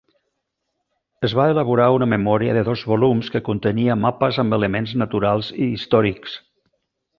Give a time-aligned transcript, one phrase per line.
[1.27, 5.71] Es va elaborar una memòria de dos volums que contenia mapes amb elements naturals i
[5.77, 6.37] històrics.